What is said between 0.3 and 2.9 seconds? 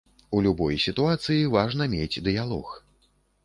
У любой сітуацыі важна мець дыялог.